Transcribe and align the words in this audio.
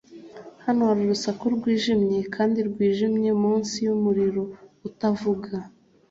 hano 0.63 0.81
hari 0.87 1.01
urusaku 1.05 1.43
rwijimye 1.55 2.19
kandi 2.35 2.59
rwijimye 2.69 3.29
munsi 3.41 3.75
yumuriro 3.85 4.43
utavuga 4.87 5.49